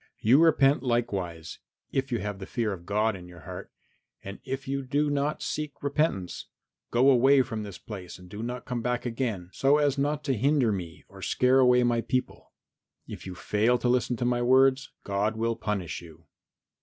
You 0.17 0.41
repent 0.41 0.81
likewise, 0.81 1.59
if 1.91 2.11
you 2.11 2.17
have 2.21 2.39
the 2.39 2.47
fear 2.47 2.73
of 2.73 2.87
God 2.87 3.15
in 3.15 3.27
your 3.27 3.41
heart, 3.41 3.71
and 4.23 4.39
if 4.43 4.67
you 4.67 4.81
do 4.81 5.11
not 5.11 5.43
seek 5.43 5.73
repentance, 5.83 6.47
go 6.89 7.11
away 7.11 7.43
from 7.43 7.61
this 7.61 7.77
place 7.77 8.17
and 8.17 8.27
do 8.27 8.41
not 8.41 8.65
come 8.65 8.81
back 8.81 9.05
again, 9.05 9.51
so 9.53 9.77
as 9.77 9.99
not 9.99 10.23
to 10.23 10.33
hinder 10.35 10.71
me 10.71 11.05
or 11.07 11.21
scare 11.21 11.59
away 11.59 11.83
my 11.83 12.01
people. 12.01 12.51
If 13.05 13.27
you 13.27 13.35
fail 13.35 13.77
to 13.77 13.87
listen 13.89 14.15
to 14.15 14.25
my 14.25 14.41
words 14.41 14.91
God 15.03 15.35
will 15.37 15.55
punish 15.55 16.01
you." 16.01 16.25